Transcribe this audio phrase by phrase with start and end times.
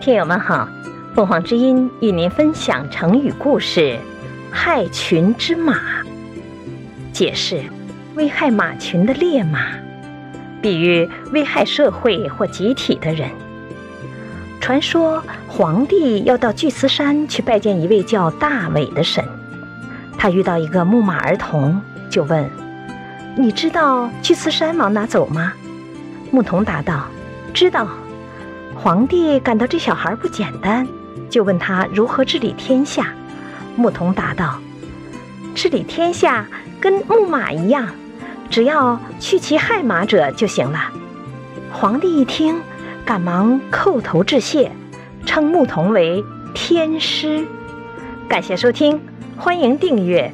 [0.00, 0.66] 听友们好，
[1.14, 3.98] 凤凰之音与您分享成语故事
[4.50, 5.78] “害群之马”。
[7.12, 7.62] 解释：
[8.14, 9.66] 危害马群的烈马，
[10.62, 13.28] 比喻危害社会或集体的人。
[14.58, 19.22] 传说皇帝要到巨慈山去拜见一位叫大伟的神，
[20.16, 22.48] 他遇到一个牧马儿童，就问
[23.36, 25.52] ：“你知道巨慈山往哪走吗？”
[26.32, 27.04] 牧童答道
[27.52, 27.86] ：“知道。”
[28.74, 30.86] 皇帝感到这小孩不简单，
[31.28, 33.12] 就问他如何治理天下。
[33.76, 34.58] 牧童答道
[35.54, 36.46] ：“治理天下
[36.80, 37.88] 跟牧马一样，
[38.48, 40.90] 只要去其害马者就行了。”
[41.72, 42.60] 皇帝一听，
[43.04, 44.72] 赶忙叩头致谢，
[45.24, 46.24] 称牧童为
[46.54, 47.46] 天师。
[48.28, 49.00] 感谢收听，
[49.36, 50.32] 欢迎订阅。